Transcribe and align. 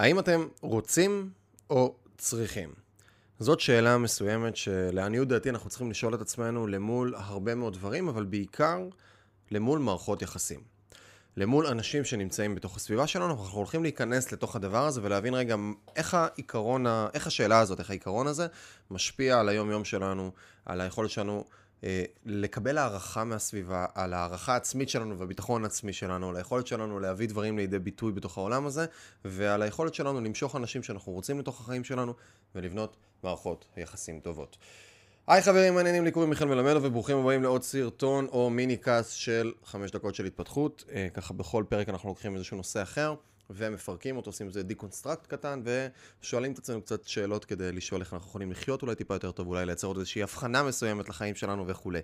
האם 0.00 0.18
אתם 0.18 0.46
רוצים 0.60 1.30
או 1.70 1.94
צריכים? 2.18 2.72
זאת 3.38 3.60
שאלה 3.60 3.98
מסוימת 3.98 4.56
שלעניות 4.56 5.28
דעתי 5.28 5.50
אנחנו 5.50 5.70
צריכים 5.70 5.90
לשאול 5.90 6.14
את 6.14 6.20
עצמנו 6.20 6.66
למול 6.66 7.14
הרבה 7.16 7.54
מאוד 7.54 7.72
דברים, 7.72 8.08
אבל 8.08 8.24
בעיקר 8.24 8.88
למול 9.50 9.78
מערכות 9.78 10.22
יחסים. 10.22 10.60
למול 11.36 11.66
אנשים 11.66 12.04
שנמצאים 12.04 12.54
בתוך 12.54 12.76
הסביבה 12.76 13.06
שלנו, 13.06 13.30
אנחנו 13.30 13.58
הולכים 13.58 13.82
להיכנס 13.82 14.32
לתוך 14.32 14.56
הדבר 14.56 14.86
הזה 14.86 15.00
ולהבין 15.02 15.34
רגע 15.34 15.56
איך 15.96 16.14
העיקרון, 16.14 16.86
איך 17.14 17.26
השאלה 17.26 17.58
הזאת, 17.58 17.78
איך 17.78 17.90
העיקרון 17.90 18.26
הזה 18.26 18.46
משפיע 18.90 19.40
על 19.40 19.48
היום-יום 19.48 19.84
שלנו, 19.84 20.30
על 20.66 20.80
היכולת 20.80 21.10
שלנו 21.10 21.44
לקבל 22.24 22.78
הערכה 22.78 23.24
מהסביבה, 23.24 23.86
על 23.94 24.12
הערכה 24.12 24.52
העצמית 24.52 24.88
שלנו 24.88 25.18
והביטחון 25.18 25.64
העצמי 25.64 25.92
שלנו, 25.92 26.28
על 26.28 26.36
היכולת 26.36 26.66
שלנו 26.66 27.00
להביא 27.00 27.28
דברים 27.28 27.58
לידי 27.58 27.78
ביטוי 27.78 28.12
בתוך 28.12 28.38
העולם 28.38 28.66
הזה, 28.66 28.86
ועל 29.24 29.62
היכולת 29.62 29.94
שלנו 29.94 30.20
למשוך 30.20 30.56
אנשים 30.56 30.82
שאנחנו 30.82 31.12
רוצים 31.12 31.38
לתוך 31.38 31.60
החיים 31.60 31.84
שלנו, 31.84 32.14
ולבנות 32.54 32.96
מערכות 33.22 33.64
יחסים 33.76 34.20
טובות. 34.20 34.56
היי 35.26 35.42
חברים, 35.42 35.74
מה 35.74 35.80
העניינים 35.80 36.04
לי 36.04 36.10
קוראים 36.10 36.30
מיכאל 36.30 36.48
מלמדוב 36.48 36.82
וברוכים 36.82 37.16
הבאים 37.16 37.42
לעוד 37.42 37.62
סרטון 37.62 38.26
או 38.32 38.50
mini 38.50 38.76
cast 38.76 39.16
של 39.16 39.52
חמש 39.64 39.90
דקות 39.90 40.14
של 40.14 40.24
התפתחות. 40.24 40.84
אה, 40.92 41.08
ככה 41.14 41.34
בכל 41.34 41.64
פרק 41.68 41.88
אנחנו 41.88 42.08
לוקחים 42.08 42.34
איזשהו 42.34 42.56
נושא 42.56 42.82
אחר. 42.82 43.14
ומפרקים 43.54 44.16
אותו, 44.16 44.28
עושים 44.28 44.46
איזה 44.46 44.62
deconstruct 44.62 45.26
קטן, 45.26 45.62
ושואלים 46.22 46.52
את 46.52 46.58
עצמנו 46.58 46.82
קצת 46.82 47.04
שאלות 47.04 47.44
כדי 47.44 47.72
לשאול 47.72 48.00
איך 48.00 48.14
אנחנו 48.14 48.28
יכולים 48.28 48.50
לחיות 48.50 48.82
אולי 48.82 48.94
טיפה 48.94 49.14
יותר 49.14 49.30
טוב, 49.30 49.46
אולי 49.48 49.66
לייצר 49.66 49.86
עוד 49.86 49.96
איזושהי 49.96 50.22
הבחנה 50.22 50.62
מסוימת 50.62 51.08
לחיים 51.08 51.34
שלנו 51.34 51.66
וכולי. 51.66 52.00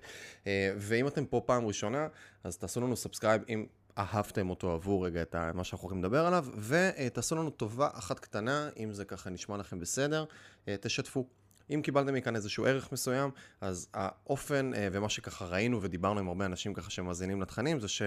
אה, 0.47 0.73
ואם 0.79 1.07
אתם 1.07 1.25
פה 1.27 1.43
פעם 1.47 1.67
ראשונה, 1.67 2.09
אז 2.45 2.57
תעשו 2.57 2.81
לנו 2.81 2.97
subscribe 2.97 3.43
אם 3.49 3.67
אהבתם 3.99 4.51
אותו 4.51 4.73
עבור 4.73 5.07
רגע 5.07 5.23
את 5.23 5.35
מה 5.55 5.65
שאנחנו 5.65 5.87
יכולים 5.87 6.05
לדבר 6.05 6.27
עליו, 6.27 6.47
ותעשו 6.59 7.37
לנו 7.37 7.51
טובה 7.51 7.89
אחת 7.93 8.19
קטנה, 8.19 8.69
אם 8.77 8.93
זה 8.93 9.05
ככה 9.05 9.31
נשמע 9.31 9.57
לכם 9.57 9.81
בסדר, 9.81 10.25
אה, 10.69 10.77
תשתפו. 10.81 11.27
אם 11.71 11.81
קיבלתם 11.83 12.15
מכאן 12.15 12.37
איזשהו 12.37 12.67
ערך 12.67 12.93
מסוים, 12.93 13.31
אז 13.61 13.89
האופן 13.95 14.75
אה, 14.75 14.89
ומה 14.93 15.09
שככה 15.09 15.47
ראינו 15.47 15.83
ודיברנו 15.83 16.21
עם 16.21 16.29
הרבה 16.29 16.47
אנשים 16.47 16.75
ככה 16.75 16.91
שמאזינים 16.91 17.43
לתכנים, 17.43 17.81
זה 17.81 17.89
ש... 17.89 18.03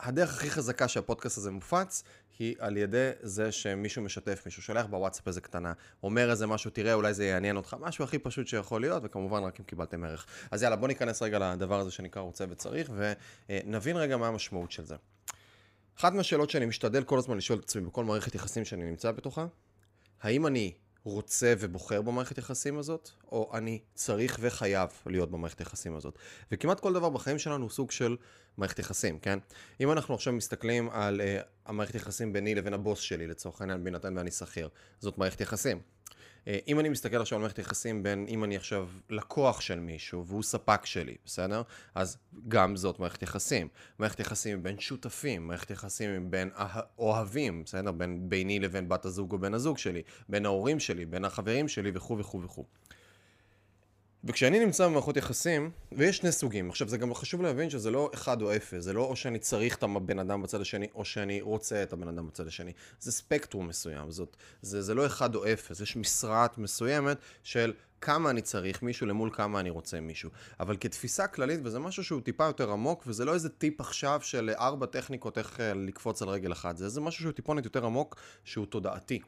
הדרך 0.00 0.34
הכי 0.34 0.50
חזקה 0.50 0.88
שהפודקאסט 0.88 1.38
הזה 1.38 1.50
מופץ, 1.50 2.02
היא 2.38 2.54
על 2.58 2.76
ידי 2.76 3.10
זה 3.22 3.52
שמישהו 3.52 4.02
משתף, 4.02 4.42
מישהו 4.46 4.62
שולח 4.62 4.86
בוואטסאפ 4.86 5.28
איזה 5.28 5.40
קטנה, 5.40 5.72
אומר 6.02 6.30
איזה 6.30 6.46
משהו, 6.46 6.70
תראה, 6.70 6.94
אולי 6.94 7.14
זה 7.14 7.24
יעניין 7.24 7.56
אותך, 7.56 7.76
משהו 7.80 8.04
הכי 8.04 8.18
פשוט 8.18 8.46
שיכול 8.46 8.80
להיות, 8.80 9.02
וכמובן 9.06 9.42
רק 9.42 9.60
אם 9.60 9.64
קיבלתם 9.64 10.04
ערך. 10.04 10.26
אז 10.50 10.62
יאללה, 10.62 10.76
בוא 10.76 10.88
ניכנס 10.88 11.22
רגע 11.22 11.38
לדבר 11.38 11.80
הזה 11.80 11.90
שנקרא 11.90 12.22
רוצה 12.22 12.44
וצריך, 12.50 12.90
ונבין 13.48 13.96
רגע 13.96 14.16
מה 14.16 14.28
המשמעות 14.28 14.72
של 14.72 14.84
זה. 14.84 14.96
אחת 15.98 16.12
מהשאלות 16.12 16.50
שאני 16.50 16.66
משתדל 16.66 17.04
כל 17.04 17.18
הזמן 17.18 17.36
לשאול 17.36 17.58
את 17.58 17.64
עצמי 17.64 17.82
בכל 17.82 18.04
מערכת 18.04 18.34
יחסים 18.34 18.64
שאני 18.64 18.84
נמצא 18.84 19.12
בתוכה, 19.12 19.46
האם 20.22 20.46
אני 20.46 20.72
רוצה 21.08 21.54
ובוחר 21.58 22.02
במערכת 22.02 22.38
יחסים 22.38 22.78
הזאת, 22.78 23.10
או 23.32 23.50
אני 23.54 23.80
צריך 23.94 24.38
וחייב 24.40 24.90
להיות 25.06 25.30
במערכת 25.30 25.60
יחסים 25.60 25.96
הזאת. 25.96 26.18
וכמעט 26.52 26.80
כל 26.80 26.92
דבר 26.92 27.08
בחיים 27.08 27.38
שלנו 27.38 27.62
הוא 27.62 27.70
סוג 27.70 27.90
של 27.90 28.16
מערכת 28.58 28.78
יחסים, 28.78 29.18
כן? 29.18 29.38
אם 29.80 29.92
אנחנו 29.92 30.14
עכשיו 30.14 30.32
מסתכלים 30.32 30.90
על 30.90 31.20
uh, 31.20 31.44
המערכת 31.66 31.94
יחסים 31.94 32.32
ביני 32.32 32.54
לבין 32.54 32.74
הבוס 32.74 33.00
שלי, 33.00 33.26
לצורך 33.26 33.60
העניין, 33.60 33.84
בהינתן 33.84 34.16
ואני 34.16 34.30
שכיר, 34.30 34.68
זאת 35.00 35.18
מערכת 35.18 35.40
יחסים. 35.40 35.80
אה, 36.48 36.58
אם 36.68 36.80
אני 36.80 36.88
מסתכל 36.88 37.16
עכשיו 37.16 37.36
על 37.36 37.40
מערכת 37.40 37.58
יחסים 37.58 38.02
בין 38.02 38.26
אם 38.28 38.44
אני 38.44 38.56
עכשיו 38.56 38.88
לקוח 39.10 39.60
של 39.60 39.80
מישהו 39.80 40.26
והוא 40.26 40.42
ספק 40.42 40.86
שלי, 40.86 41.16
בסדר? 41.24 41.62
אז 41.94 42.18
גם 42.48 42.76
זאת 42.76 43.00
מערכת 43.00 43.22
יחסים. 43.22 43.68
מערכת 43.98 44.20
יחסים 44.20 44.62
בין 44.62 44.78
שותפים, 44.78 45.46
מערכת 45.46 45.70
יחסים 45.70 46.30
בין 46.30 46.50
אוהבים, 46.98 47.64
בסדר? 47.64 47.92
בין 47.92 48.28
ביני 48.28 48.58
לבין 48.60 48.88
בת 48.88 49.04
הזוג 49.04 49.32
או 49.32 49.38
בן 49.38 49.54
הזוג 49.54 49.78
שלי, 49.78 50.02
בין 50.28 50.46
ההורים 50.46 50.80
שלי, 50.80 51.06
בין 51.06 51.24
החברים 51.24 51.68
שלי 51.68 51.90
וכו' 51.94 52.18
וכו' 52.18 52.42
וכו'. 52.42 52.64
וכשאני 54.24 54.64
נמצא 54.64 54.86
במערכות 54.86 55.16
יחסים, 55.16 55.70
ויש 55.92 56.16
שני 56.16 56.32
סוגים, 56.32 56.70
עכשיו 56.70 56.88
זה 56.88 56.98
גם 56.98 57.14
חשוב 57.14 57.42
להבין 57.42 57.70
שזה 57.70 57.90
לא 57.90 58.10
אחד 58.14 58.42
או 58.42 58.56
אפס, 58.56 58.84
זה 58.84 58.92
לא 58.92 59.04
או 59.04 59.16
שאני 59.16 59.38
צריך 59.38 59.76
את 59.76 59.82
הבן 59.82 60.18
אדם 60.18 60.42
בצד 60.42 60.60
השני, 60.60 60.88
או 60.94 61.04
שאני 61.04 61.40
רוצה 61.40 61.82
את 61.82 61.92
הבן 61.92 62.08
אדם 62.08 62.26
בצד 62.26 62.46
השני. 62.46 62.72
זה 63.00 63.12
ספקטרום 63.12 63.68
מסוים, 63.68 64.10
זאת, 64.10 64.36
זה, 64.62 64.82
זה 64.82 64.94
לא 64.94 65.06
אחד 65.06 65.34
או 65.34 65.52
אפס, 65.52 65.80
יש 65.80 65.96
משרעת 65.96 66.58
מסוימת 66.58 67.16
של 67.42 67.72
כמה 68.00 68.30
אני 68.30 68.42
צריך 68.42 68.82
מישהו 68.82 69.06
למול 69.06 69.30
כמה 69.32 69.60
אני 69.60 69.70
רוצה 69.70 70.00
מישהו. 70.00 70.30
אבל 70.60 70.76
כתפיסה 70.80 71.26
כללית, 71.26 71.60
וזה 71.64 71.78
משהו 71.78 72.04
שהוא 72.04 72.20
טיפה 72.20 72.44
יותר 72.44 72.70
עמוק, 72.70 73.04
וזה 73.06 73.24
לא 73.24 73.34
איזה 73.34 73.48
טיפ 73.48 73.80
עכשיו 73.80 74.20
של 74.22 74.50
ארבע 74.58 74.86
טכניקות 74.86 75.38
איך 75.38 75.60
אה, 75.60 75.74
לקפוץ 75.74 76.22
על 76.22 76.28
רגל 76.28 76.52
אחת, 76.52 76.76
זה 76.76 76.84
איזה 76.84 77.00
משהו 77.00 77.22
שהוא 77.22 77.32
טיפונת 77.32 77.64
יותר 77.64 77.86
עמוק, 77.86 78.16
שהוא 78.44 78.66
תודעתי. 78.66 79.20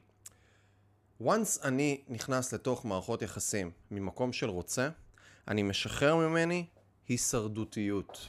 Once 1.22 1.62
אני 1.62 2.00
נכנס 2.08 2.54
לתוך 2.54 2.84
מערכות 2.84 3.22
יחסים 3.22 3.70
ממקום 3.90 4.32
של 4.32 4.48
רוצה, 4.48 4.88
אני 5.48 5.62
משחרר 5.62 6.16
ממני 6.16 6.66
הישרדותיות. 7.08 8.28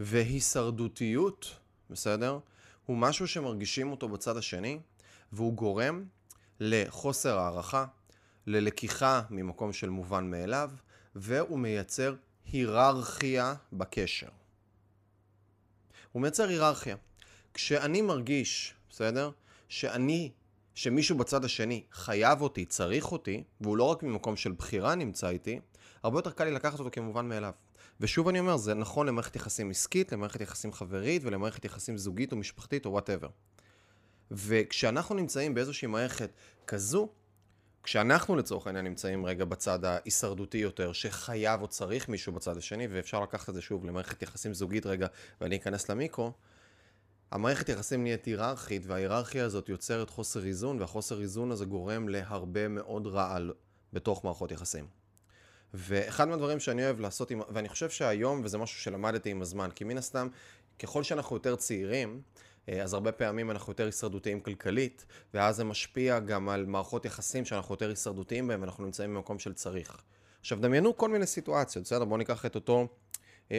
והישרדותיות, 0.00 1.56
בסדר? 1.90 2.38
הוא 2.86 2.96
משהו 2.96 3.28
שמרגישים 3.28 3.90
אותו 3.90 4.08
בצד 4.08 4.36
השני, 4.36 4.80
והוא 5.32 5.54
גורם 5.54 6.04
לחוסר 6.60 7.38
הערכה, 7.38 7.86
ללקיחה 8.46 9.22
ממקום 9.30 9.72
של 9.72 9.88
מובן 9.88 10.30
מאליו, 10.30 10.70
והוא 11.14 11.58
מייצר 11.58 12.14
היררכיה 12.52 13.54
בקשר. 13.72 14.28
הוא 16.12 16.22
מייצר 16.22 16.48
היררכיה. 16.48 16.96
כשאני 17.54 18.02
מרגיש, 18.02 18.74
בסדר? 18.90 19.30
שאני 19.68 20.30
שמישהו 20.80 21.16
בצד 21.16 21.44
השני 21.44 21.82
חייב 21.92 22.40
אותי, 22.40 22.64
צריך 22.64 23.12
אותי, 23.12 23.42
והוא 23.60 23.76
לא 23.76 23.84
רק 23.84 24.02
ממקום 24.02 24.36
של 24.36 24.52
בחירה 24.52 24.94
נמצא 24.94 25.28
איתי, 25.28 25.60
הרבה 26.02 26.18
יותר 26.18 26.30
קל 26.30 26.44
לי 26.44 26.50
לקחת 26.50 26.78
אותו 26.78 26.90
כמובן 26.92 27.28
מאליו. 27.28 27.52
ושוב 28.00 28.28
אני 28.28 28.40
אומר, 28.40 28.56
זה 28.56 28.74
נכון 28.74 29.06
למערכת 29.06 29.36
יחסים 29.36 29.70
עסקית, 29.70 30.12
למערכת 30.12 30.40
יחסים 30.40 30.72
חברית 30.72 31.22
ולמערכת 31.24 31.64
יחסים 31.64 31.98
זוגית 31.98 32.32
או 32.32 32.36
משפחתית 32.36 32.86
או 32.86 32.90
וואטאבר. 32.90 33.28
וכשאנחנו 34.30 35.14
נמצאים 35.14 35.54
באיזושהי 35.54 35.88
מערכת 35.88 36.30
כזו, 36.66 37.08
כשאנחנו 37.82 38.36
לצורך 38.36 38.66
העניין 38.66 38.84
נמצאים 38.84 39.26
רגע 39.26 39.44
בצד 39.44 39.84
ההישרדותי 39.84 40.58
יותר, 40.58 40.92
שחייב 40.92 41.62
או 41.62 41.68
צריך 41.68 42.08
מישהו 42.08 42.32
בצד 42.32 42.56
השני, 42.56 42.86
ואפשר 42.90 43.20
לקחת 43.20 43.48
את 43.48 43.54
זה 43.54 43.62
שוב 43.62 43.84
למערכת 43.84 44.22
יחסים 44.22 44.54
זוגית 44.54 44.86
רגע, 44.86 45.06
ואני 45.40 45.56
אכנס 45.56 45.90
למיקרו, 45.90 46.32
המערכת 47.30 47.68
יחסים 47.68 48.02
נהיית 48.02 48.24
היררכית, 48.24 48.82
וההיררכיה 48.86 49.44
הזאת 49.44 49.68
יוצרת 49.68 50.10
חוסר 50.10 50.46
איזון, 50.46 50.80
והחוסר 50.80 51.20
איזון 51.20 51.50
הזה 51.50 51.64
גורם 51.64 52.08
להרבה 52.08 52.68
מאוד 52.68 53.06
רעל 53.06 53.52
בתוך 53.92 54.24
מערכות 54.24 54.52
יחסים. 54.52 54.86
ואחד 55.74 56.28
מהדברים 56.28 56.60
שאני 56.60 56.84
אוהב 56.84 57.00
לעשות, 57.00 57.30
עם, 57.30 57.40
ואני 57.48 57.68
חושב 57.68 57.90
שהיום, 57.90 58.40
וזה 58.44 58.58
משהו 58.58 58.80
שלמדתי 58.80 59.30
עם 59.30 59.42
הזמן, 59.42 59.70
כי 59.74 59.84
מן 59.84 59.98
הסתם, 59.98 60.28
ככל 60.78 61.02
שאנחנו 61.02 61.36
יותר 61.36 61.56
צעירים, 61.56 62.22
אה, 62.68 62.82
אז 62.82 62.94
הרבה 62.94 63.12
פעמים 63.12 63.50
אנחנו 63.50 63.70
יותר 63.70 63.84
הישרדותיים 63.86 64.40
כלכלית, 64.40 65.04
ואז 65.34 65.56
זה 65.56 65.64
משפיע 65.64 66.18
גם 66.18 66.48
על 66.48 66.66
מערכות 66.66 67.04
יחסים 67.04 67.44
שאנחנו 67.44 67.74
יותר 67.74 67.88
הישרדותיים 67.88 68.48
בהם, 68.48 68.60
ואנחנו 68.60 68.84
נמצאים 68.84 69.14
במקום 69.14 69.38
של 69.38 69.52
צריך. 69.52 70.02
עכשיו, 70.40 70.60
דמיינו 70.60 70.96
כל 70.96 71.08
מיני 71.08 71.26
סיטואציות, 71.26 71.84
בסדר? 71.84 72.04
בואו 72.04 72.16
ניקח 72.16 72.46
את 72.46 72.54
אותו 72.54 72.88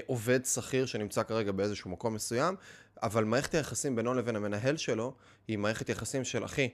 עובד 0.05 0.45
שכיר 0.45 0.85
שנמצא 0.85 1.23
כרגע 1.23 1.51
באיזשהו 1.51 1.89
מקום 1.89 2.13
מסוים, 2.13 2.55
אבל 3.03 3.23
מערכת 3.23 3.55
היחסים 3.55 3.95
בינו 3.95 4.13
לבין 4.13 4.35
המנהל 4.35 4.77
שלו 4.77 5.13
היא 5.47 5.57
מערכת 5.57 5.89
יחסים 5.89 6.23
של 6.23 6.45
אחי. 6.45 6.69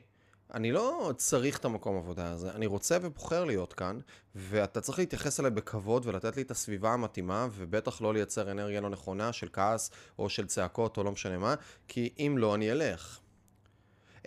אני 0.54 0.72
לא 0.72 1.14
צריך 1.18 1.58
את 1.58 1.66
המקום 1.66 1.98
עבודה 1.98 2.32
הזה, 2.32 2.52
אני 2.52 2.66
רוצה 2.66 2.98
ובוחר 3.02 3.44
להיות 3.44 3.74
כאן, 3.74 4.00
ואתה 4.36 4.82
צריך 4.82 5.00
להתייחס 5.00 5.40
אליי 5.40 5.52
בכבוד 5.52 6.06
ולתת 6.06 6.36
לי 6.36 6.42
את 6.42 6.52
הסביבה 6.52 6.94
המתאימה, 6.94 7.48
ובטח 7.56 8.02
לא 8.02 8.14
לייצר 8.14 8.52
אנרגיה 8.52 8.82
לא 8.82 8.90
נכונה 8.90 9.34
של 9.34 9.48
כעס 9.54 9.92
או 10.20 10.30
של 10.30 10.48
צעקות 10.48 10.98
או 10.98 11.04
לא 11.04 11.12
משנה 11.12 11.38
מה, 11.38 11.56
כי 11.88 12.14
אם 12.20 12.36
לא, 12.38 12.56
אני 12.56 12.72
אלך. 12.72 13.20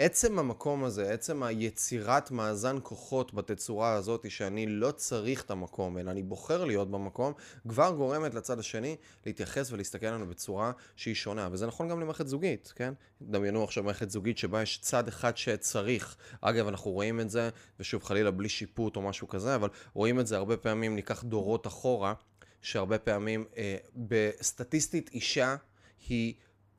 עצם 0.03 0.39
המקום 0.39 0.85
הזה, 0.85 1.13
עצם 1.13 1.43
היצירת 1.43 2.31
מאזן 2.31 2.77
כוחות 2.83 3.35
בתצורה 3.35 3.93
הזאת, 3.93 4.31
שאני 4.31 4.67
לא 4.67 4.91
צריך 4.91 5.43
את 5.43 5.51
המקום, 5.51 5.99
אלא 5.99 6.11
אני 6.11 6.23
בוחר 6.23 6.65
להיות 6.65 6.91
במקום, 6.91 7.33
כבר 7.69 7.91
גורמת 7.97 8.35
לצד 8.35 8.59
השני 8.59 8.97
להתייחס 9.27 9.73
ולהסתכל 9.73 10.07
עלינו 10.07 10.27
בצורה 10.27 10.73
שהיא 10.97 11.15
שונה. 11.15 11.49
וזה 11.53 11.67
נכון 11.67 11.89
גם 11.89 12.01
למערכת 12.01 12.27
זוגית, 12.27 12.73
כן? 12.77 12.95
דמיינו 13.23 13.65
עכשיו 13.65 13.85
מערכת 13.85 14.11
זוגית 14.11 14.39
שבה 14.39 14.63
יש 14.63 14.79
צד 14.83 15.09
אחד 15.09 15.37
שצריך. 15.37 16.17
אגב, 16.41 16.69
אנחנו 16.69 16.91
רואים 16.91 17.21
את 17.21 17.31
זה, 17.31 17.51
ושוב 17.81 18.05
חלילה 18.05 18.31
בלי 18.31 18.49
שיפוט 18.49 18.97
או 18.97 19.03
משהו 19.03 19.29
כזה, 19.29 19.55
אבל 19.55 19.69
רואים 19.95 20.21
את 20.21 20.27
זה 20.27 20.37
הרבה 20.37 20.57
פעמים, 20.57 20.95
ניקח 20.95 21.25
דורות 21.25 21.67
אחורה, 21.67 22.15
שהרבה 22.63 22.99
פעמים, 22.99 23.45
אה, 23.57 23.77
בסטטיסטית 23.97 25.11
אישה 25.13 25.57
היא... 26.09 26.35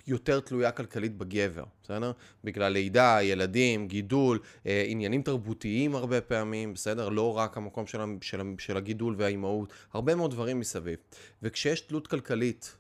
יותר 0.08 0.40
תלויה 0.40 0.72
כלכלית 0.72 1.18
בגבר, 1.18 1.64
בסדר? 1.84 2.12
בגלל 2.44 2.72
לידה, 2.72 3.18
ילדים, 3.22 3.88
גידול, 3.88 4.40
אה, 4.66 4.84
עניינים 4.88 5.22
תרבותיים 5.22 5.96
הרבה 5.96 6.22
פעמים, 6.22 6.74
בסדר? 6.74 7.10
לא 7.10 7.38
רק 7.38 7.58
המקום 7.58 7.88
של, 7.88 8.00
של, 8.22 8.42
של 8.60 8.78
הגידול 8.78 9.16
והאימהות, 9.18 9.74
הרבה 9.94 10.16
מאוד 10.16 10.32
דברים 10.32 10.60
מסביב. 10.60 10.98
וכשיש 11.42 11.82
תלות 11.82 12.08
כלכלית 12.08 12.76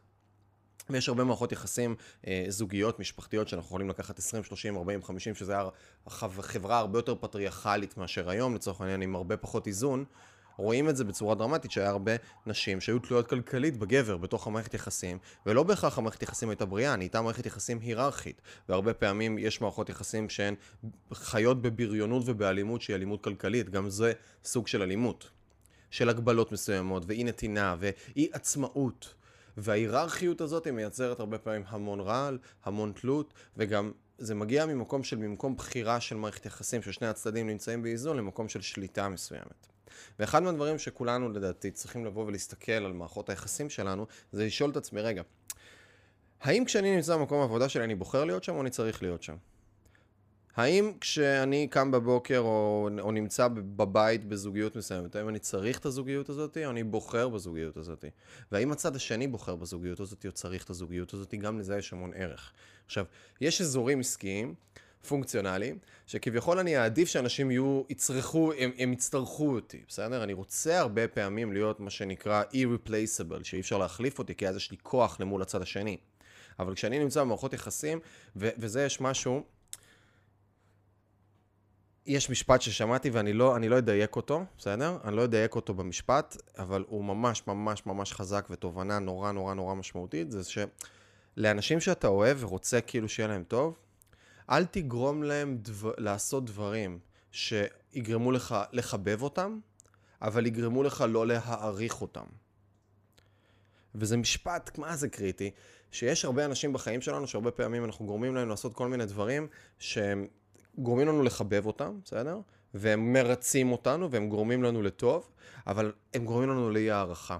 ויש 0.89 1.09
הרבה 1.09 1.23
מערכות 1.23 1.51
יחסים 1.51 1.95
אה, 2.27 2.45
זוגיות, 2.47 3.00
משפחתיות, 3.00 3.47
שאנחנו 3.47 3.67
יכולים 3.67 3.89
לקחת 3.89 4.19
20, 4.19 4.44
30, 4.44 4.77
40, 4.77 5.03
50, 5.03 5.35
שזה 5.35 5.53
חברה 6.07 6.79
הרבה 6.79 7.00
יותר 7.00 7.15
פטריארכלית 7.15 7.97
מאשר 7.97 8.29
היום, 8.29 8.56
לצורך 8.56 8.81
העניין, 8.81 9.01
עם 9.01 9.15
הרבה 9.15 9.38
פחות 9.38 9.67
איזון. 9.67 10.06
רואים 10.57 10.89
את 10.89 10.98
זה 10.98 11.03
בצורה 11.03 11.36
דרמטית, 11.36 11.71
שהיה 11.71 11.89
הרבה 11.89 12.12
נשים 12.45 12.81
שהיו 12.81 13.00
תלויות 13.00 13.27
כלכלית 13.27 13.77
בגבר, 13.77 14.18
בתוך 14.18 14.48
המערכת 14.48 14.74
יחסים, 14.74 15.18
ולא 15.45 15.63
בהכרח 15.63 15.98
המערכת 15.98 16.24
יחסים 16.24 16.50
הייתה 16.50 16.65
בריאה, 16.65 16.95
נהייתה 16.95 17.21
מערכת 17.21 17.45
יחסים 17.45 17.80
היררכית. 17.80 18.42
והרבה 18.69 18.94
פעמים 18.94 19.38
יש 19.38 19.62
מערכות 19.62 19.89
יחסים 19.89 20.30
שהן 20.30 20.56
חיות 21.13 21.62
בבריונות 21.62 22.24
ובאלימות 22.25 22.81
שהיא 22.81 22.95
אלימות 22.95 23.24
כלכלית, 23.24 23.69
גם 23.69 23.89
זה 23.89 24.13
סוג 24.44 24.68
של 24.68 24.81
אלימות. 24.81 25.30
של 25.92 26.09
הגבלות 26.09 26.51
מסוימות, 26.51 27.03
ואי 27.07 27.24
נתינה, 27.24 27.75
ואי 27.80 28.30
עצמאות. 28.31 29.13
וההיררכיות 29.57 30.42
הזאת 30.42 30.65
היא 30.65 30.74
מייצרת 30.74 31.19
הרבה 31.19 31.38
פעמים 31.38 31.63
המון 31.68 32.00
רעל, 32.00 32.38
המון 32.63 32.92
תלות, 32.92 33.33
וגם 33.57 33.92
זה 34.18 34.36
מגיע 34.36 34.65
ממקום 34.65 35.03
של, 35.03 35.15
במקום 35.15 35.56
בחירה 35.56 36.00
של 36.00 36.15
מערכת 36.15 36.45
יחסים, 36.45 36.81
ששני 36.81 37.07
הצדדים 37.07 37.48
נמצאים 37.48 37.81
באיזון, 37.81 38.18
למקום 38.18 38.50
של 38.50 38.62
שליטה 38.62 39.09
מסוימת. 39.09 39.70
ואחד 40.19 40.43
מהדברים 40.43 40.79
שכולנו 40.79 41.29
לדעתי 41.29 41.71
צריכים 41.71 42.05
לבוא 42.05 42.25
ולהסתכל 42.25 42.71
על 42.71 42.93
מערכות 42.93 43.29
היחסים 43.29 43.69
שלנו, 43.69 44.05
זה 44.31 44.45
לשאול 44.45 44.69
את 44.69 44.77
עצמי, 44.77 45.01
רגע, 45.01 45.21
האם 46.41 46.65
כשאני 46.65 46.95
נמצא 46.95 47.17
במקום 47.17 47.41
העבודה 47.41 47.69
שלי 47.69 47.83
אני 47.83 47.95
בוחר 47.95 48.23
להיות 48.23 48.43
שם 48.43 48.55
או 48.55 48.61
אני 48.61 48.69
צריך 48.69 49.03
להיות 49.03 49.23
שם? 49.23 49.35
האם 50.55 50.91
כשאני 51.01 51.67
קם 51.67 51.91
בבוקר 51.91 52.39
או, 52.39 52.89
או 52.99 53.11
נמצא 53.11 53.47
בבית 53.47 54.25
בזוגיות 54.25 54.75
מסוימת, 54.75 55.15
האם 55.15 55.29
אני 55.29 55.39
צריך 55.39 55.79
את 55.79 55.85
הזוגיות 55.85 56.29
הזאת 56.29 56.57
או 56.65 56.69
אני 56.69 56.83
בוחר 56.83 57.29
בזוגיות 57.29 57.77
הזאת? 57.77 58.05
והאם 58.51 58.71
הצד 58.71 58.95
השני 58.95 59.27
בוחר 59.27 59.55
בזוגיות 59.55 59.99
הזאת 59.99 60.25
או 60.25 60.31
צריך 60.31 60.63
את 60.63 60.69
הזוגיות 60.69 61.13
הזאת? 61.13 61.35
גם 61.35 61.59
לזה 61.59 61.77
יש 61.77 61.93
המון 61.93 62.11
ערך. 62.15 62.51
עכשיו, 62.85 63.05
יש 63.41 63.61
אזורים 63.61 63.99
עסקיים 63.99 64.53
פונקציונליים, 65.07 65.77
שכביכול 66.07 66.59
אני 66.59 66.77
אעדיף 66.77 67.09
שאנשים 67.09 67.51
יהיו, 67.51 67.83
יצרכו, 67.89 68.53
הם, 68.53 68.71
הם 68.77 68.94
יצטרכו 68.94 69.56
אותי, 69.56 69.83
בסדר? 69.88 70.24
אני 70.24 70.33
רוצה 70.33 70.80
הרבה 70.80 71.07
פעמים 71.07 71.53
להיות 71.53 71.80
מה 71.80 71.89
שנקרא 71.89 72.44
irreplaceable, 72.53 73.44
שאי 73.44 73.59
אפשר 73.59 73.77
להחליף 73.77 74.19
אותי, 74.19 74.36
כי 74.36 74.48
אז 74.48 74.56
יש 74.56 74.71
לי 74.71 74.77
כוח 74.83 75.19
למול 75.19 75.42
הצד 75.42 75.62
השני. 75.62 75.98
אבל 76.59 76.75
כשאני 76.75 77.00
נמצא 77.00 77.21
במערכות 77.21 77.53
יחסים, 77.53 78.00
ו- 78.36 78.50
וזה 78.57 78.86
יש 78.86 79.01
משהו 79.01 79.44
יש 82.06 82.30
משפט 82.30 82.62
ששמעתי 82.62 83.09
ואני 83.09 83.33
לא, 83.33 83.59
לא 83.59 83.77
אדייק 83.77 84.15
אותו, 84.15 84.44
בסדר? 84.57 84.98
אני 85.03 85.15
לא 85.15 85.24
אדייק 85.24 85.56
אותו 85.56 85.74
במשפט, 85.74 86.38
אבל 86.57 86.83
הוא 86.88 87.03
ממש 87.06 87.48
ממש 87.48 87.86
ממש 87.86 88.13
חזק 88.13 88.48
ותובנה 88.50 89.00
נורא 89.00 89.31
נורא 89.31 89.53
נורא 89.53 89.75
משמעותית, 89.75 90.31
זה 90.31 90.42
שלאנשים 91.38 91.80
שאתה 91.80 92.07
אוהב 92.07 92.44
ורוצה 92.44 92.81
כאילו 92.81 93.09
שיהיה 93.09 93.27
להם 93.27 93.44
טוב, 93.44 93.77
אל 94.51 94.65
תגרום 94.65 95.24
להם 95.24 95.57
דבר, 95.57 95.92
לעשות 95.98 96.45
דברים 96.45 97.00
שיגרמו 97.31 98.31
לך 98.31 98.56
לחבב 98.71 99.21
אותם, 99.21 99.59
אבל 100.21 100.45
יגרמו 100.45 100.83
לך 100.83 101.06
לא 101.09 101.27
להעריך 101.27 102.01
אותם. 102.01 102.25
וזה 103.95 104.18
משפט, 104.18 104.77
מה 104.77 104.95
זה 104.95 105.09
קריטי, 105.09 105.51
שיש 105.92 106.25
הרבה 106.25 106.45
אנשים 106.45 106.74
בחיים 106.74 107.01
שלנו 107.01 107.27
שהרבה 107.27 107.51
פעמים 107.51 107.86
אנחנו 107.86 108.06
גורמים 108.06 108.36
להם 108.36 108.50
לעשות 108.50 108.74
כל 108.74 108.88
מיני 108.88 109.06
דברים 109.06 109.48
שהם 109.80 110.27
גורמים 110.77 111.07
לנו 111.07 111.24
לחבב 111.24 111.65
אותם, 111.65 112.00
בסדר? 112.06 112.39
והם 112.74 113.13
מרצים 113.13 113.71
אותנו 113.71 114.12
והם 114.12 114.30
גורמים 114.30 114.63
לנו 114.63 114.81
לטוב, 114.81 115.30
אבל 115.68 115.92
הם 116.13 116.25
גורמים 116.25 116.50
לנו 116.50 116.69
לאי 116.69 116.92
הערכה. 116.92 117.38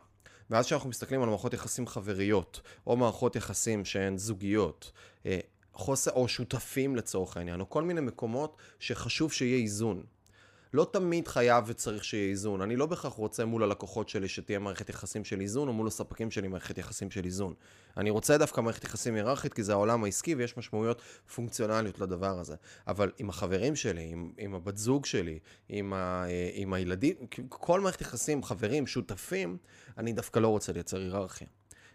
ואז 0.50 0.66
כשאנחנו 0.66 0.90
מסתכלים 0.90 1.22
על 1.22 1.30
מערכות 1.30 1.54
יחסים 1.54 1.88
חבריות, 1.88 2.62
או 2.88 2.98
מערכות 2.98 3.36
יחסים 3.36 3.86
שהן 3.86 4.18
זוגיות, 4.18 4.92
אה, 5.26 5.40
חוסר, 5.74 6.12
או 6.12 6.28
שותפים 6.28 6.96
לצורך 6.96 7.38
העניין, 7.38 7.62
או 7.62 7.70
כל 7.70 7.84
מיני 7.84 8.02
מקומות 8.02 8.58
שחשוב 8.80 9.32
שיהיה 9.32 9.58
איזון. 9.58 10.04
לא 10.74 10.88
תמיד 10.94 11.28
חייב 11.28 11.64
וצריך 11.68 12.04
שיהיה 12.04 12.30
איזון. 12.30 12.62
אני 12.62 12.76
לא 12.76 12.86
בהכרח 12.86 13.14
רוצה 13.14 13.46
מול 13.46 13.64
הלקוחות 13.64 14.10
שלי 14.10 14.28
שתהיה 14.28 14.60
מערכת 14.60 14.90
יחסים 14.90 15.26
של 15.26 15.42
איזון, 15.42 15.68
או 15.68 15.74
מול 15.74 15.88
הספקים 15.88 16.32
שלי 16.32 16.48
מערכת 16.48 16.78
יחסים 16.78 17.12
של 17.12 17.26
איזון. 17.26 17.54
אני 17.98 18.10
רוצה 18.10 18.38
דווקא 18.38 18.62
מערכת 18.62 18.84
יחסים 18.84 19.16
היררכית, 19.16 19.54
כי 19.54 19.64
זה 19.64 19.72
העולם 19.72 20.04
העסקי 20.04 20.36
ויש 20.36 20.58
משמעויות 20.58 21.02
פונקציונליות 21.36 22.00
לדבר 22.00 22.40
הזה. 22.40 22.56
אבל 22.88 23.12
עם 23.18 23.30
החברים 23.30 23.76
שלי, 23.76 24.04
עם, 24.12 24.32
עם 24.38 24.56
הבת 24.56 24.78
זוג 24.78 25.06
שלי, 25.06 25.40
עם, 25.70 25.94
ה, 25.94 26.26
עם 26.54 26.74
הילדים, 26.74 27.16
כל 27.50 27.82
מערכת 27.82 28.02
יחסים, 28.02 28.44
חברים, 28.44 28.88
שותפים, 28.88 29.58
אני 29.98 30.14
דווקא 30.14 30.40
לא 30.40 30.48
רוצה 30.48 30.74
לייצר 30.74 30.98
היררכיה. 30.98 31.48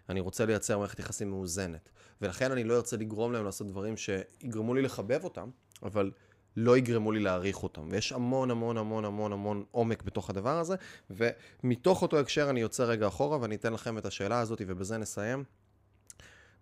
אני 0.08 0.20
רוצה 0.20 0.46
לייצר 0.46 0.78
מערכת 0.78 0.98
יחסים 0.98 1.30
מאוזנת. 1.30 1.88
ולכן 2.20 2.52
אני 2.52 2.64
לא 2.64 2.76
ארצה 2.76 2.96
לגרום 2.96 3.32
להם 3.32 3.44
לעשות 3.44 3.66
דברים 3.66 3.96
שיגרמו 3.96 4.74
לי 4.74 4.82
לחבב 4.82 5.24
אותם, 5.24 5.50
אבל 5.82 6.10
לא 6.56 6.78
יגרמו 6.78 7.12
לי 7.12 7.20
להעריך 7.20 7.62
אותם. 7.62 7.88
ויש 7.90 8.12
המון 8.12 8.50
המון 8.50 8.76
המון 8.76 9.04
המון 9.04 9.32
המון 9.32 9.64
עומק 9.70 10.02
בתוך 10.02 10.30
הדבר 10.30 10.58
הזה, 10.58 10.76
ומתוך 11.10 12.02
אותו 12.02 12.18
הקשר 12.18 12.50
אני 12.50 12.60
יוצא 12.60 12.84
רגע 12.84 13.08
אחורה 13.08 13.40
ואני 13.40 13.54
אתן 13.54 13.72
לכם 13.72 13.98
את 13.98 14.06
השאלה 14.06 14.40
הזאת 14.40 14.62
ובזה 14.66 14.98
נסיים. 14.98 15.44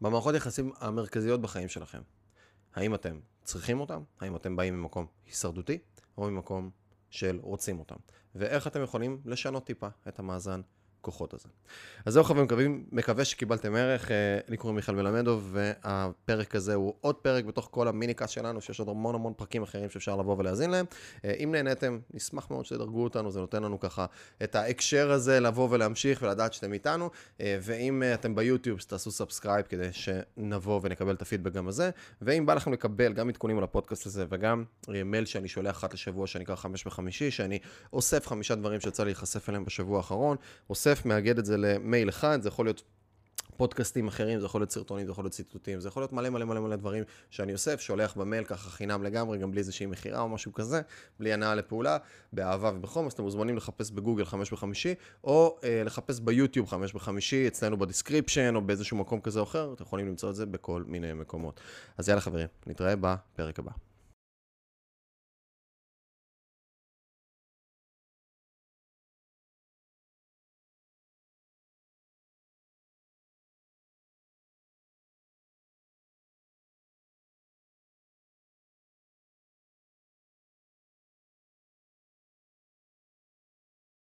במערכות 0.00 0.34
יחסים 0.34 0.72
המרכזיות 0.78 1.40
בחיים 1.40 1.68
שלכם, 1.68 2.00
האם 2.74 2.94
אתם 2.94 3.20
צריכים 3.44 3.80
אותם? 3.80 4.02
האם 4.20 4.36
אתם 4.36 4.56
באים 4.56 4.80
ממקום 4.80 5.06
הישרדותי 5.26 5.78
או 6.18 6.30
ממקום 6.30 6.70
של 7.10 7.38
רוצים 7.42 7.78
אותם? 7.78 7.96
ואיך 8.34 8.66
אתם 8.66 8.82
יכולים 8.82 9.20
לשנות 9.24 9.66
טיפה 9.66 9.88
את 10.08 10.18
המאזן 10.18 10.60
הכוחות 11.04 11.34
הזה. 11.34 11.48
אז 12.06 12.12
זהו 12.12 12.24
חברים, 12.24 12.44
מקווים, 12.44 12.84
מקווה 12.92 13.24
שקיבלתם 13.24 13.74
ערך. 13.74 14.10
אה, 14.10 14.38
לי 14.48 14.56
קוראים 14.56 14.76
מיכאל 14.76 14.94
מלמדוב, 14.94 15.50
והפרק 15.52 16.54
הזה 16.54 16.74
הוא 16.74 16.94
עוד 17.00 17.14
פרק 17.14 17.44
בתוך 17.44 17.68
כל 17.70 17.88
ה 17.88 17.93
minicast 17.93 18.32
שלנו, 18.32 18.60
שיש 18.60 18.78
עוד 18.78 18.88
המון 18.88 19.14
המון 19.14 19.32
פרקים 19.36 19.62
אחרים 19.62 19.90
שאפשר 19.90 20.16
לבוא 20.16 20.36
ולהאזין 20.38 20.70
להם. 20.70 20.86
אה, 21.24 21.32
אם 21.44 21.52
נהניתם, 21.52 21.98
נשמח 22.14 22.50
מאוד 22.50 22.64
שתדרגו 22.64 23.04
אותנו, 23.04 23.30
זה 23.30 23.40
נותן 23.40 23.62
לנו 23.62 23.80
ככה 23.80 24.06
את 24.42 24.54
ההקשר 24.54 25.10
הזה 25.10 25.40
לבוא 25.40 25.68
ולהמשיך 25.70 26.22
ולדעת 26.22 26.52
שאתם 26.52 26.72
איתנו. 26.72 27.10
אה, 27.40 27.58
ואם 27.60 28.02
אתם 28.14 28.34
ביוטיוב, 28.34 28.78
אז 28.78 28.86
תעשו 28.86 29.10
subscribe 29.10 29.66
כדי 29.66 29.88
שנבוא 29.92 30.80
ונקבל 30.82 31.14
את 31.14 31.22
הפידבק 31.22 31.52
גם 31.52 31.68
הזה. 31.68 31.90
ואם 32.22 32.46
בא 32.46 32.54
לכם 32.54 32.72
לקבל 32.72 33.12
גם 33.12 33.28
עדכונים 33.28 33.58
על 33.58 33.64
הפודקאסט 33.64 34.06
הזה 34.06 34.24
וגם 34.28 34.64
מייל 34.88 35.24
שאני 35.24 35.48
שולח 35.48 35.76
אחת 35.76 35.94
לשבוע, 35.94 36.26
שנקרא 36.26 36.54
חמש 36.54 36.84
בחמישי, 36.84 37.30
שאני 37.30 37.58
אוסף 37.92 38.26
חמישה 38.26 38.54
דברים 38.54 38.80
שיצא 38.80 39.04
לי 39.04 39.14
להיחשף 39.14 39.48
אליהם 39.48 39.64
בשבוע 39.64 39.96
האחרון, 39.96 40.36
אוסף 40.70 40.93
אוסף, 40.94 41.06
מאגד 41.06 41.38
את 41.38 41.44
זה 41.44 41.56
למייל 41.56 42.08
אחד, 42.08 42.42
זה 42.42 42.48
יכול 42.48 42.66
להיות 42.66 42.82
פודקאסטים 43.56 44.08
אחרים, 44.08 44.40
זה 44.40 44.46
יכול 44.46 44.60
להיות 44.60 44.70
סרטונים, 44.70 45.06
זה 45.06 45.12
יכול 45.12 45.24
להיות 45.24 45.32
ציטוטים, 45.32 45.80
זה 45.80 45.88
יכול 45.88 46.02
להיות 46.02 46.12
מלא 46.12 46.30
מלא 46.30 46.44
מלא 46.44 46.60
מלא 46.60 46.76
דברים 46.76 47.04
שאני 47.30 47.52
אוסף, 47.52 47.80
שולח 47.80 48.14
במייל 48.16 48.44
ככה 48.44 48.70
חינם 48.70 49.02
לגמרי, 49.02 49.38
גם 49.38 49.50
בלי 49.50 49.58
איזושהי 49.60 49.86
מכירה 49.86 50.20
או 50.20 50.28
משהו 50.28 50.52
כזה, 50.52 50.80
בלי 51.20 51.32
הנעה 51.32 51.54
לפעולה, 51.54 51.98
באהבה 52.32 52.72
ובחום, 52.74 53.06
אז 53.06 53.12
אתם 53.12 53.22
מוזמנים 53.22 53.56
לחפש 53.56 53.90
בגוגל 53.90 54.24
חמש 54.24 54.52
בחמישי, 54.52 54.94
או 55.24 55.58
אה, 55.64 55.82
לחפש 55.84 56.20
ביוטיוב 56.20 56.68
חמש 56.68 56.92
בחמישי, 56.92 57.48
אצלנו 57.48 57.78
ב 57.78 57.84
description, 57.84 58.56
או 58.56 58.60
באיזשהו 58.60 58.96
מקום 58.96 59.20
כזה 59.20 59.38
או 59.38 59.44
אחר, 59.44 59.72
אתם 59.72 59.82
יכולים 59.82 60.08
למצוא 60.08 60.30
את 60.30 60.34
זה 60.34 60.46
בכל 60.46 60.82
מיני 60.86 61.12
מקומות. 61.12 61.60
אז 61.98 62.08
יאללה 62.08 62.20
חברים, 62.20 62.46
נתראה 62.66 62.94
בפרק 62.96 63.58
הבא. 63.58 63.72